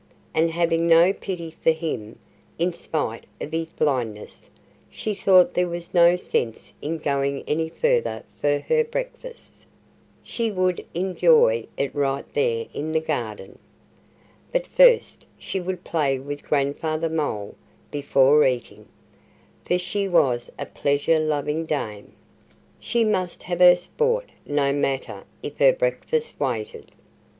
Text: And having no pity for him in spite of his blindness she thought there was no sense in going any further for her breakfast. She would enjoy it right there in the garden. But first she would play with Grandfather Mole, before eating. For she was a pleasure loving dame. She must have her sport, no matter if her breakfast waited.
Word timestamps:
And 0.33 0.49
having 0.49 0.87
no 0.87 1.13
pity 1.13 1.55
for 1.63 1.69
him 1.69 2.17
in 2.57 2.73
spite 2.73 3.27
of 3.39 3.51
his 3.51 3.69
blindness 3.71 4.49
she 4.89 5.13
thought 5.13 5.53
there 5.53 5.69
was 5.69 5.93
no 5.93 6.15
sense 6.15 6.73
in 6.81 6.97
going 6.97 7.43
any 7.47 7.69
further 7.69 8.23
for 8.35 8.57
her 8.67 8.83
breakfast. 8.83 9.63
She 10.23 10.49
would 10.49 10.83
enjoy 10.95 11.67
it 11.77 11.93
right 11.93 12.25
there 12.33 12.65
in 12.73 12.93
the 12.93 12.99
garden. 12.99 13.59
But 14.51 14.65
first 14.65 15.27
she 15.37 15.59
would 15.59 15.83
play 15.83 16.17
with 16.17 16.47
Grandfather 16.49 17.07
Mole, 17.07 17.53
before 17.91 18.43
eating. 18.43 18.87
For 19.65 19.77
she 19.77 20.07
was 20.07 20.51
a 20.57 20.65
pleasure 20.65 21.19
loving 21.19 21.67
dame. 21.67 22.13
She 22.79 23.03
must 23.05 23.43
have 23.43 23.59
her 23.59 23.75
sport, 23.77 24.31
no 24.47 24.73
matter 24.73 25.25
if 25.43 25.59
her 25.59 25.73
breakfast 25.73 26.39
waited. 26.39 26.91